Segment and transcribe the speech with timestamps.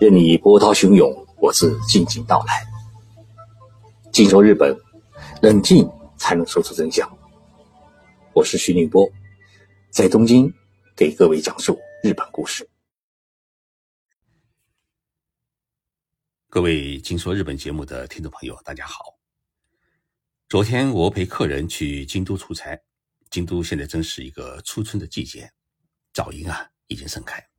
[0.00, 2.66] 任你波涛汹涌，我自静静到来。
[4.10, 4.74] 静说日本，
[5.42, 7.06] 冷静才能说出真相。
[8.32, 9.06] 我是徐宁波，
[9.90, 10.50] 在东京
[10.96, 12.66] 给各位讲述日本故事。
[16.48, 19.18] 各位静说日本节目的听众朋友，大家好。
[20.48, 22.80] 昨天我陪客人去京都出差，
[23.28, 25.52] 京都现在正是一个初春的季节，
[26.14, 27.49] 早樱啊已经盛开。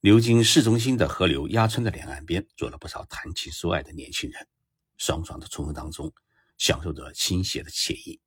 [0.00, 4.46] 流经市中心的河流鸭川的两岸边，坐了不少谈情说爱的年轻人，
[4.96, 6.12] 爽爽的春风当中，
[6.56, 8.20] 享受着倾斜的惬意。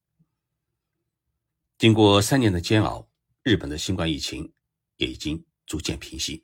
[1.77, 3.09] 经过三年的煎熬，
[3.41, 4.51] 日本的新冠疫情
[4.97, 6.43] 也已经逐渐平息。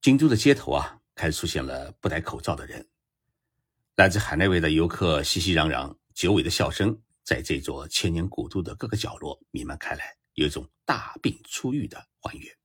[0.00, 2.88] 京都的街头啊，开始出现了不戴口罩的人，
[3.96, 12.61] 来自海内外的游客熙熙攘攘，久违的笑声在这座千年古都的各个角落弥漫开来，有一种大病初愈的欢悦。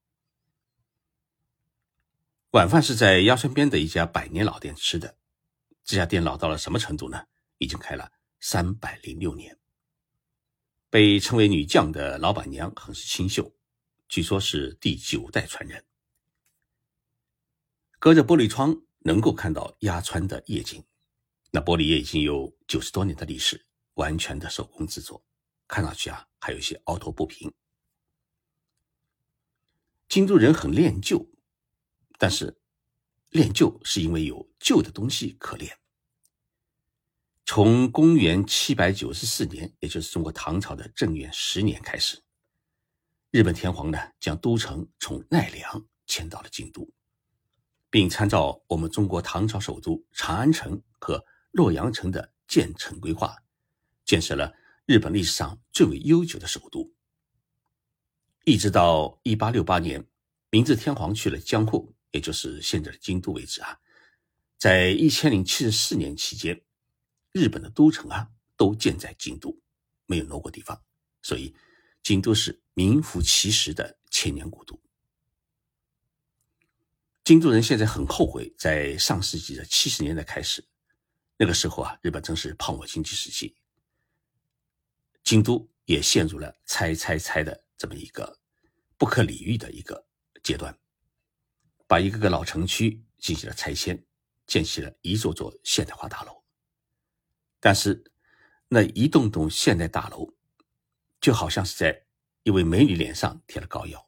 [2.58, 5.16] 晚饭是在鸭川边的一家百年老店吃的。
[5.84, 7.24] 这家店老到了什么程度呢？
[7.60, 9.60] 已经开了三百零六年。
[10.90, 13.54] 被称为“女将”的老板娘很是清秀，
[14.10, 15.86] 据说是第九代传人。
[18.00, 20.84] 隔着玻璃窗能够看到鸭川的夜景，
[21.52, 25.24] 那玻璃也已经有九十多年的历史，完全的手工制作，
[25.68, 27.54] 看上去啊还有一些凹凸不平。
[30.10, 31.24] 京都人很恋旧。
[32.18, 32.60] 但是，
[33.30, 35.78] 练旧是因为有旧的东西可练。
[37.46, 42.22] 从公元七百九十四年，也就是中国唐朝的正元十年开始，
[43.30, 46.92] 日本天皇呢将都城从奈良迁到了京都，
[47.90, 53.38] 并参照我们中国唐朝首都长安城和洛阳城的建成规划，
[54.04, 54.54] 建设了
[54.86, 56.92] 日本历史上最为悠久的首都。
[58.44, 60.06] 一直到一八六八年，
[60.50, 61.94] 明治天皇去了江户。
[62.12, 63.80] 也就是现在的京都为止啊，
[64.58, 66.64] 在一千零七十四年期间，
[67.32, 69.60] 日本的都城啊都建在京都，
[70.06, 70.82] 没有挪过地方，
[71.22, 71.56] 所以
[72.02, 74.80] 京都是名副其实的千年古都。
[77.24, 80.66] 京都人现在很后悔，在上世纪的七十年代开始，
[81.36, 83.54] 那个时候啊，日本正是泡沫经济时期，
[85.26, 88.40] 京都也陷入了拆拆拆的这么一个
[88.98, 90.08] 不可理喻的一个
[90.42, 90.74] 阶段。
[91.88, 94.06] 把一个个老城区进行了拆迁，
[94.46, 96.44] 建起了一座座现代化大楼。
[97.60, 98.04] 但是，
[98.68, 100.32] 那一栋栋现代大楼，
[101.20, 102.06] 就好像是在
[102.44, 104.08] 一位美女脸上贴了膏药，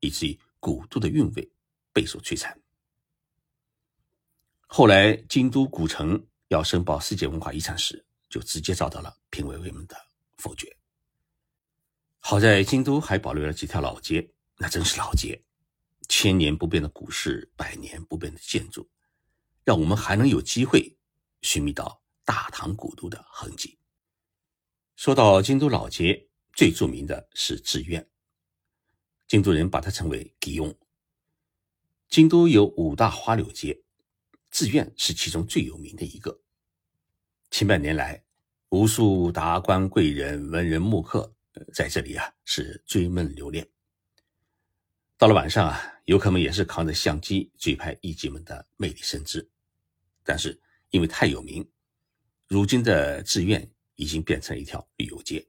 [0.00, 1.52] 以至于古都的韵味
[1.92, 2.60] 备受摧残。
[4.66, 9.96] 后来，京都古城要申报世界文化遗产时，就直接遭到了评委会们的
[10.38, 10.76] 否决。
[12.18, 15.42] 好在京都还保留了几条老街，那真是老街。
[16.08, 18.88] 千年不变的古市，百年不变的建筑，
[19.64, 20.96] 让我们还能有机会
[21.42, 23.78] 寻觅到大唐古都的痕迹。
[24.96, 28.08] 说到京都老街，最著名的是志院，
[29.28, 30.74] 京都人把它称为“吉翁”。
[32.08, 33.82] 京都有五大花柳街，
[34.50, 36.40] 志院是其中最有名的一个。
[37.50, 38.24] 千百年来，
[38.70, 41.32] 无数达官贵人、文人墨客
[41.72, 43.68] 在这里啊是追梦留恋。
[45.16, 49.46] 到了晚上啊，游客们也是扛着相机追拍艺妓们的魅力身姿。
[50.24, 50.58] 但是
[50.88, 51.70] 因为太有名，
[52.46, 55.46] 如今的志愿已经变成一条旅游街。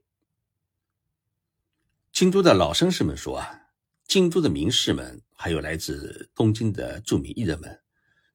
[2.12, 3.70] 京都的老绅士们说啊，
[4.04, 7.82] 京都的名士们还有来自东京的著名艺人们，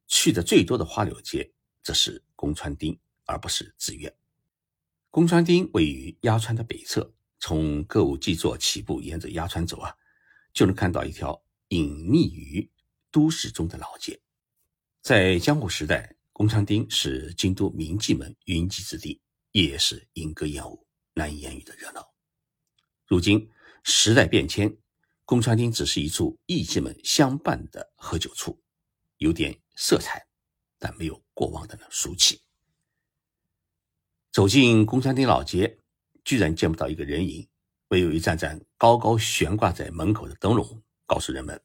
[0.08, 1.54] 去的最多的花柳街
[1.84, 4.12] 则是宫川町，而不是志愿。
[5.12, 9.96] 宫川町位于鸭川的北侧，从歌舞伎座起步，沿着鸭川走啊。
[10.54, 11.44] 就能看到一条
[11.76, 12.72] 隐匿于
[13.12, 14.22] 都市中的老街。
[15.02, 19.20] 在江户时代，宫川町是京都名妓们云集之地，
[19.52, 22.14] 也是莺歌燕舞、难以言喻的热闹。
[23.06, 23.50] 如今
[23.84, 24.78] 时代变迁，
[25.26, 28.62] 宫川町只是一处艺妓们相伴的喝酒处，
[29.18, 30.26] 有点色彩，
[30.80, 32.42] 但没有过往的俗气。
[34.32, 35.80] 走进宫川町老街，
[36.24, 37.50] 居然见不到一个人影。
[37.90, 41.62] 唯有一盏盏高高悬挂在门口的灯笼，告诉人们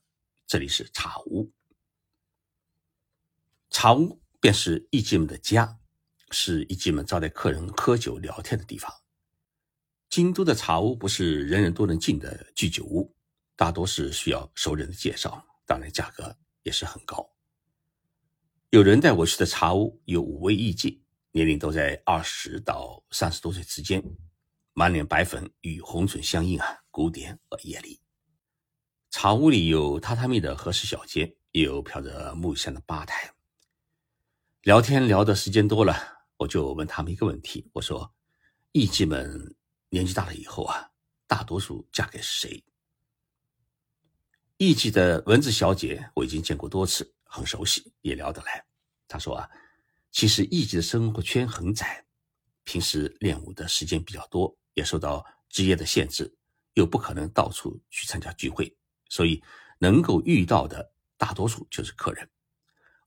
[0.47, 1.51] 这里是茶屋。
[3.71, 5.79] 茶屋便是艺妓们的家，
[6.31, 8.93] 是艺妓们招待客人喝酒聊天的地方。
[10.09, 13.15] 京都的茶屋不是人人都能进的居酒屋，
[13.55, 17.33] 大多是需要熟人的介绍，当然价格也是很高。
[18.71, 21.01] 有人带我去的茶屋有五位艺妓，
[21.31, 24.03] 年龄都在二十到三十多岁之间。
[24.73, 28.01] 满脸白粉与红唇相映啊，古典而艳丽。
[29.11, 33.35] 茶屋里有榻榻米的和室小间，也有飘着木香的吧台。
[34.63, 35.97] 聊天聊的时间多了，
[36.37, 38.15] 我就问他们一个问题：我说，
[38.71, 39.57] 艺妓们
[39.89, 40.93] 年纪大了以后啊，
[41.27, 42.63] 大多数嫁给谁？
[44.59, 48.65] 艺妓的文字小姐我已经见过多次，很熟悉，也聊得来。
[49.09, 49.51] 她说啊，
[50.13, 52.07] 其实艺妓的生活圈很窄，
[52.63, 56.33] 平时练舞的时间比较多，也受到职业的限制，
[56.75, 58.73] 又不可能到处去参加聚会，
[59.11, 59.43] 所以
[59.79, 62.27] 能够遇到的大多数就是客人。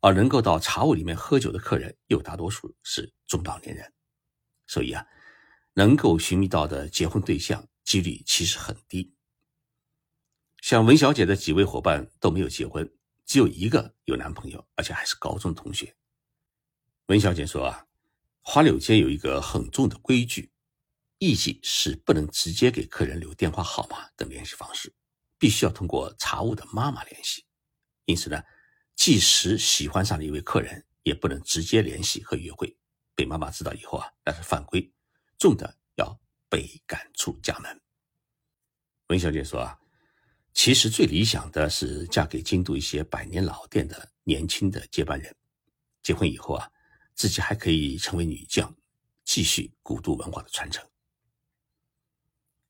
[0.06, 3.94] 而能够到茶屋里面喝酒的客人，又大多数是中老年人，
[4.68, 5.08] 所以啊，
[5.76, 9.16] 能够寻觅到的结婚对象几率其实很低。
[10.60, 12.94] 像文小姐的几位伙伴都没有结婚，
[13.26, 15.96] 只有一个有男朋友，而且还是高中同学。
[17.06, 17.88] 文小姐说啊，
[18.42, 20.52] 花柳街有一个很重的规矩，
[21.18, 24.94] 艺妓是不能直接给客人留电话号码等联系方式，
[25.44, 27.44] 必须要通过茶屋的妈妈联系。
[28.06, 28.42] 因此呢。
[28.96, 32.78] 即使喜欢上了一位客人，也不能直接联系和约会。
[33.16, 34.94] 被妈妈知道以后啊，那是犯规，
[35.40, 36.18] 重的要
[36.48, 37.82] 被赶出家门。
[39.08, 39.80] 文小姐说啊，
[40.54, 45.36] 其实最理想的是嫁给京都一些百年老店的年轻的接班人，
[46.04, 46.72] 结婚以后啊，
[47.16, 48.74] 自己还可以成为女将，
[49.26, 50.88] 继续古都文化的传承。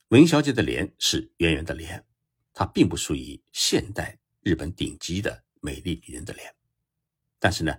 [0.07, 2.05] 文小姐的脸是圆圆的脸，
[2.53, 5.43] 她并不属于现代日本顶级的。
[5.65, 6.53] 美丽女人的脸，
[7.39, 7.73] 但是呢，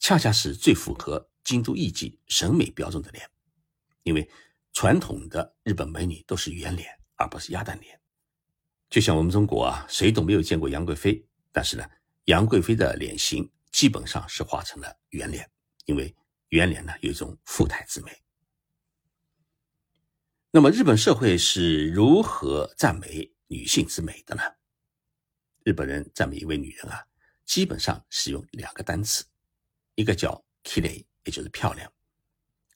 [0.00, 3.30] 恰恰是最符合京都艺妓审美标准的脸，
[4.02, 4.28] 因为
[4.72, 8.00] 传统的日本美女都是圆脸，而不是鸭蛋脸。
[8.88, 11.88] 就像我们中国啊，谁都没有见过杨贵妃，但是呢，
[12.24, 15.48] 杨贵妃的脸型基本上是画成了圆脸，
[15.84, 16.12] 因为
[16.48, 18.10] 圆脸呢有一种富态之美。
[20.50, 24.42] 那么，日本社会是如何赞美女性之美的呢？
[25.64, 27.04] 日本人赞美一位女人啊。
[27.44, 29.24] 基本上使用两个单词，
[29.96, 31.90] 一个叫 “kile”，也就是漂亮；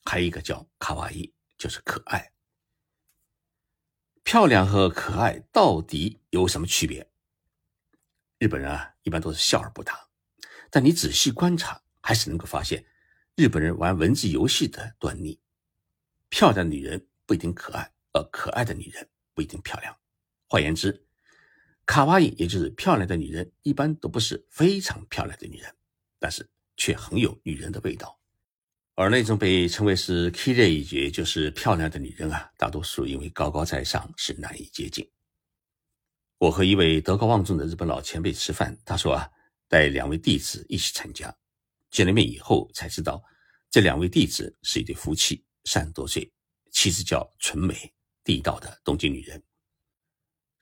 [0.03, 2.33] 还有一个叫 “kawaii”，就是可爱。
[4.23, 7.09] 漂亮和可爱到底有什么区别？
[8.37, 10.09] 日本人啊，一般都是笑而不答。
[10.69, 12.85] 但你仔细观察，还是能够发现
[13.35, 15.39] 日本人玩文字游戏的端倪。
[16.27, 19.97] 漂亮的女人不一定可爱，而可爱的女人不一定漂亮。
[20.55, 21.05] 换言之，
[21.85, 25.75] 卡哇伊，也就是漂亮的女人，一般都不是非常漂亮的女人，
[26.17, 28.17] 但是却很有女人的味道。
[28.93, 35.05] 而那种被称为是 “kiri”，也就是漂亮的女人啊，大多数因为高高在上，是难以接近。
[36.37, 39.29] 我和一位德高望重的日本老前辈吃饭，他说啊，
[39.67, 41.35] 带两位弟子一起参加，
[41.91, 43.21] 见了面以后才知道，
[43.69, 46.31] 这两位弟子是一对夫妻，三十多岁，
[46.71, 47.93] 妻子叫纯美，
[48.23, 49.43] 地道的东京女人。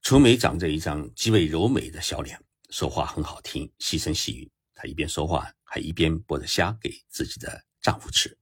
[0.04, 2.38] 春梅长着一张极为柔美的小脸，
[2.70, 4.52] 说话很好听，细声细语。
[4.76, 8.38] 她一边说话，还一边剥着虾给自己的丈夫吃。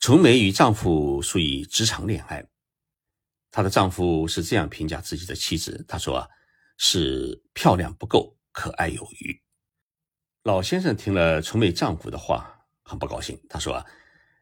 [0.00, 2.44] 春梅与丈夫属于职场恋爱，
[3.52, 6.28] 她的丈夫是这样评价自己的妻子：“他说啊，
[6.76, 9.40] 是漂亮不够，可爱有余。”
[10.42, 13.40] 老先生听了春梅丈夫的话，很不高兴。
[13.48, 13.86] 他说：“，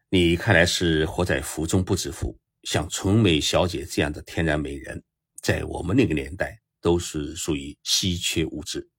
[0.09, 5.03] 你看来是活在福中不知福，像春梅小姐这样的天然美人。”
[5.43, 8.89] 在我们那个年代，都是属于稀缺物质。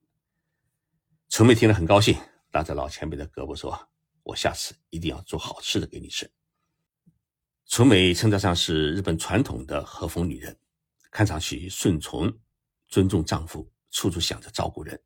[1.27, 2.15] 春梅听了很高兴，
[2.51, 3.89] 拉着老前辈的胳膊说
[4.21, 6.31] ：“我下次一定要做好吃的给你吃。”
[7.65, 10.55] 纯美称得上是日本传统的和风女人，
[11.09, 12.31] 看上去顺从、
[12.87, 15.01] 尊重丈夫，处处想着照顾人。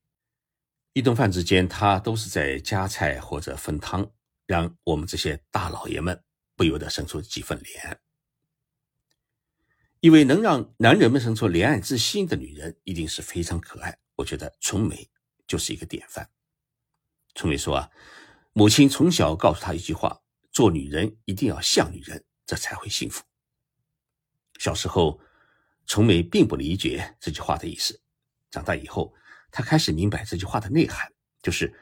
[0.92, 4.06] 一顿饭之间，她都是在夹菜或者分汤，
[4.46, 6.22] 让我们这些大老爷们
[6.58, 7.98] 不由得生出几分怜爱。
[10.01, 13.98] 一位能让男人们生出怜爱之心的女人，一定是非常可爱。
[14.15, 15.10] 我觉得春梅
[15.46, 16.29] 就是一个典范。
[17.36, 17.91] 春梅说啊，
[18.53, 20.22] 母亲从小告诉她一句话：
[20.53, 23.25] 做女人一定要像女人，这才会幸福。
[24.58, 25.20] 小时候，
[25.86, 28.01] 春梅并不理解这句话的意思。
[28.50, 29.13] 长大以后，
[29.51, 31.74] 她开始明白这句话的内涵，就是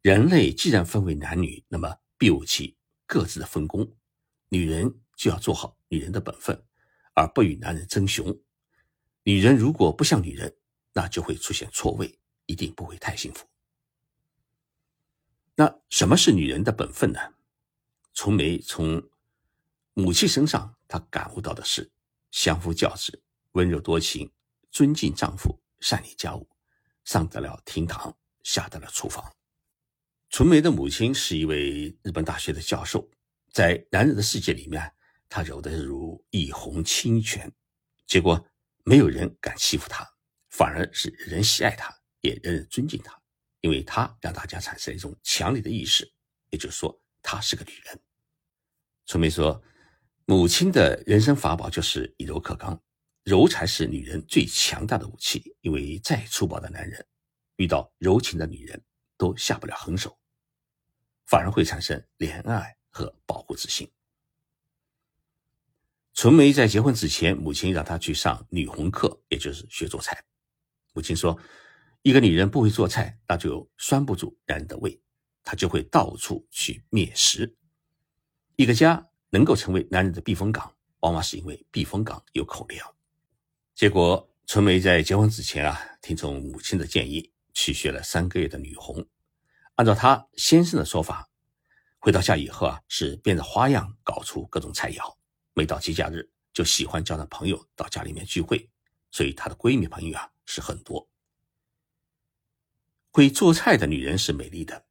[0.00, 2.74] 人类既然分为男女，那么必有其
[3.06, 3.86] 各自的分工。
[4.48, 6.62] 女人就要做好女人的本分。
[7.16, 8.38] 而不与男人争雄，
[9.22, 10.54] 女人如果不像女人，
[10.92, 13.46] 那就会出现错位，一定不会太幸福。
[15.54, 17.18] 那什么是女人的本分呢？
[18.12, 19.02] 从梅从
[19.94, 21.90] 母亲身上，她感悟到的是
[22.30, 24.30] 相夫教子、温柔多情、
[24.70, 26.46] 尊敬丈夫、善理家务，
[27.04, 29.34] 上得了厅堂，下得了厨房。
[30.28, 33.08] 纯梅的母亲是一位日本大学的教授，
[33.50, 34.92] 在男人的世界里面。
[35.28, 37.52] 她柔得如一泓清泉，
[38.06, 38.44] 结果
[38.84, 40.06] 没有人敢欺负她，
[40.50, 43.20] 反而是人喜爱她，也人人尊敬她，
[43.60, 46.10] 因为她让大家产生一种强烈的意识，
[46.50, 48.00] 也就是说，她是个女人。
[49.06, 49.62] 春梅说
[50.26, 52.82] ：“母亲的人生法宝就是以柔克刚，
[53.22, 55.56] 柔才是女人最强大的武器。
[55.60, 57.06] 因为再粗暴的男人，
[57.56, 58.84] 遇到柔情的女人，
[59.16, 60.18] 都下不了狠手，
[61.26, 63.90] 反而会产生怜爱和保护之心。”
[66.16, 70.24] 纯梅在结婚之前，母亲让她去上女红课，也就是学做菜。
[70.94, 71.38] 母亲说
[72.00, 74.98] ：“一个女人不会做菜，那就拴不住男人的胃，
[75.44, 77.54] 她就会到处去觅食。”
[78.56, 82.94] 一个家能够成为男人的避风港，往往是因为避风港有口粮。
[83.74, 89.06] 结果，春梅在结婚之前啊，听从母亲的建议去学了三个月的女红。
[89.74, 91.28] 按照她先生的说法，
[91.98, 95.14] 回到家以后啊，是变着花样搞出各种菜肴。
[95.56, 98.70] 每到节假日，就喜欢叫上朋友到家里面聚会，
[99.10, 101.08] 所以她的闺蜜朋友啊是很多。
[103.10, 104.86] 会做菜的女人是美丽的，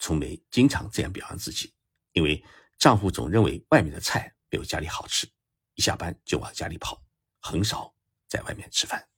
[0.00, 1.72] 从梅经常这样表扬自己，
[2.12, 2.44] 因为。
[2.78, 5.28] 丈夫总认为外面的菜没有家里好吃，
[5.74, 7.04] 一下班就往家里跑，
[7.40, 7.92] 很少
[8.28, 9.08] 在外面吃饭。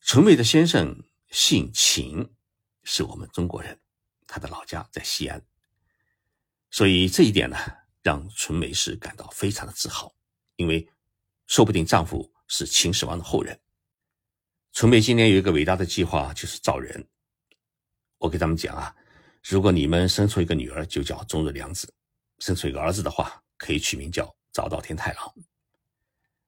[0.00, 2.34] 纯美的先生姓秦，
[2.82, 3.80] 是我们中国人，
[4.26, 5.46] 他的老家在西安，
[6.72, 7.56] 所以这一点呢，
[8.02, 10.12] 让纯美是感到非常的自豪，
[10.56, 10.88] 因为
[11.46, 13.58] 说不定丈夫是秦始皇的后人。
[14.72, 17.06] 纯美今年有一个伟大的计划，就是造人。
[18.18, 18.94] 我给他们讲啊。
[19.42, 21.88] 如果你们生出一个女儿，就叫中日良子；
[22.38, 25.34] 生出一个儿子的话，可以取名叫早稻田太郎。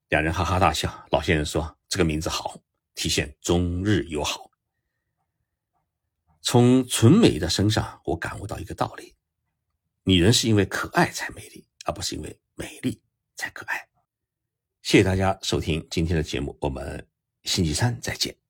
[0.09, 1.05] 两人哈哈大笑。
[1.11, 2.59] 老先生说：“这个名字好，
[2.93, 4.49] 体现中日友好。”
[6.41, 9.14] 从纯美的身上，我感悟到一个道理：
[10.07, 13.01] 女人是因为可爱才美丽，而不是因为美丽
[13.35, 13.87] 才可爱。
[14.83, 17.07] 谢谢大家收听今天的节目，我们
[17.41, 18.44] 星期三再见。